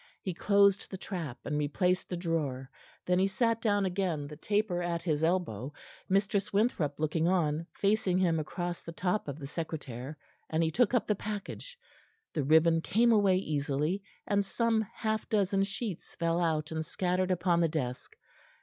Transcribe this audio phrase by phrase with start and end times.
[0.19, 2.71] He closed the trap and replaced the drawer.
[3.05, 5.73] Then he sat down again, the taper at his elbow,
[6.09, 10.17] Mistress Winthrop looking on, facing him across the top of the secretaire,
[10.49, 11.77] and he took up the package.
[12.33, 17.59] The ribbon came away easily, and some half dozen sheets fell out and scattered upon
[17.59, 18.15] the desk.